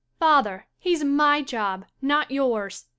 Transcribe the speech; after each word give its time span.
Father— 0.17 0.65
he's 0.79 1.03
my 1.03 1.43
job, 1.43 1.85
not 2.01 2.31
yours. 2.31 2.87